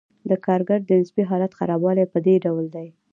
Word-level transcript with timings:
د 0.29 0.31
کارګر 0.45 0.79
د 0.85 0.89
نسبي 0.99 1.23
حالت 1.29 1.51
خرابوالی 1.59 2.05
په 2.13 2.17
دې 2.25 2.35
ډول 2.45 2.65
دی 2.75 2.87